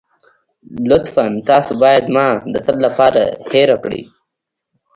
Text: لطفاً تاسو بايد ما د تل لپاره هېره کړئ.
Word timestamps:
لطفاً 0.89 1.25
تاسو 1.49 1.71
بايد 1.83 2.05
ما 2.15 2.27
د 2.53 2.55
تل 2.65 2.75
لپاره 2.85 3.21
هېره 3.51 3.77
کړئ. 3.83 4.03